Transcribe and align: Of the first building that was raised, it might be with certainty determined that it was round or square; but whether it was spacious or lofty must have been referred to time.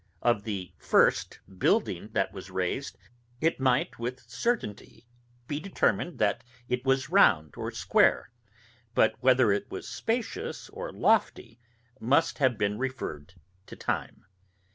Of 0.23 0.45
the 0.45 0.73
first 0.79 1.41
building 1.59 2.09
that 2.13 2.33
was 2.33 2.49
raised, 2.49 2.97
it 3.39 3.59
might 3.59 3.91
be 3.91 3.95
with 4.01 4.21
certainty 4.21 5.05
determined 5.47 6.17
that 6.17 6.43
it 6.67 6.83
was 6.83 7.11
round 7.11 7.53
or 7.55 7.69
square; 7.69 8.31
but 8.95 9.13
whether 9.21 9.51
it 9.51 9.69
was 9.69 9.87
spacious 9.87 10.69
or 10.69 10.91
lofty 10.91 11.59
must 11.99 12.39
have 12.39 12.57
been 12.57 12.79
referred 12.79 13.35
to 13.67 13.75
time. 13.75 14.25